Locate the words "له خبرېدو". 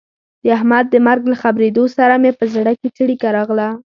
1.31-1.83